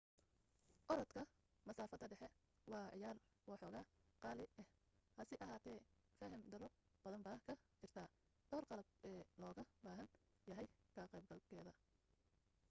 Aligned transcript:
orodka 0.91 1.21
masaafada 1.67 2.07
dhexe 2.11 2.27
waa 2.71 2.87
ciyaar 2.93 3.17
waxooga 3.49 3.81
qaali 4.23 4.45
ah 4.61 4.67
hase 5.17 5.35
ahaatee 5.45 5.79
faham 6.19 6.41
darro 6.51 6.67
badan 7.03 7.21
baa 7.27 7.37
ka 7.47 7.53
jirta 7.79 8.03
dhowr 8.49 8.63
qalab 8.69 8.87
ee 9.11 9.21
looga 9.41 9.63
baahan 9.85 10.07
yahay 10.49 10.67
ka 10.95 11.01
qayb 11.11 11.25
galkeeda 11.31 11.71